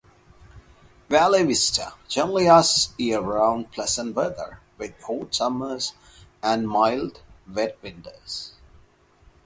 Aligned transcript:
Valle 1.09 1.43
Vista, 1.45 1.93
generally 2.07 2.45
has 2.45 2.91
year-round 2.97 3.71
pleasant 3.71 4.15
weather, 4.15 4.59
with 4.79 4.99
hot 5.03 5.35
summers 5.35 5.93
and 6.41 6.67
mild, 6.67 7.21
wet 7.47 7.77
winters. 7.83 8.55